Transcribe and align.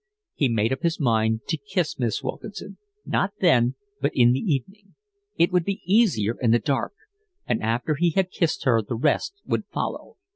He 0.33 0.49
made 0.49 0.73
up 0.73 0.81
his 0.81 0.99
mind 0.99 1.41
to 1.49 1.57
kiss 1.57 1.99
Miss 1.99 2.23
Wilkinson; 2.23 2.79
not 3.05 3.33
then, 3.39 3.75
but 4.01 4.09
in 4.15 4.31
the 4.31 4.39
evening; 4.39 4.95
it 5.37 5.51
would 5.51 5.63
be 5.63 5.83
easier 5.85 6.35
in 6.41 6.49
the 6.49 6.57
dark, 6.57 6.93
and 7.45 7.61
after 7.61 7.93
he 7.93 8.09
had 8.09 8.31
kissed 8.31 8.63
her 8.63 8.81
the 8.81 8.95
rest 8.95 9.35
would 9.45 9.67
follow. 9.67 10.17